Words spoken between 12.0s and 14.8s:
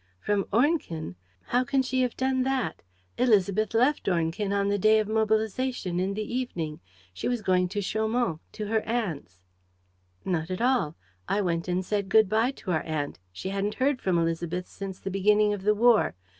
good bye to our aunt: she hadn't heard from Élisabeth